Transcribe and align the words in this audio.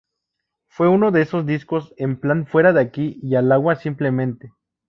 Fue 0.67 0.87
uno 0.89 1.11
de 1.11 1.21
esos 1.21 1.45
discos 1.45 1.93
en 1.95 2.19
plan 2.19 2.47
'fuera 2.47 2.73
de 2.73 2.81
aquí 2.81 3.19
y 3.21 3.35
al 3.35 3.51
agua', 3.51 3.75
simplemente". 3.75 4.51